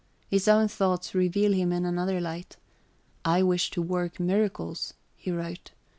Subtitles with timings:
[0.27, 2.57] His own thoughts reveal him in another light.
[3.23, 5.73] "I wish to work miracles," he wrote.